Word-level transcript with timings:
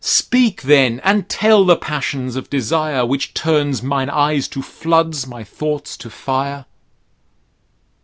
Speak 0.03 0.63
then, 0.63 0.99
and 1.03 1.29
tell 1.29 1.63
the 1.63 1.75
passions 1.77 2.35
of 2.35 2.49
desire; 2.49 3.05
Which 3.05 3.35
turns 3.35 3.83
mine 3.83 4.09
eyes 4.09 4.47
to 4.47 4.63
floods, 4.63 5.27
my 5.27 5.43
thoughts 5.43 5.95
to 5.97 6.09
fire. 6.09 6.65